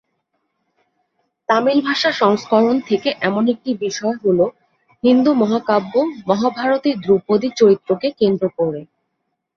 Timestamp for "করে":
8.57-8.81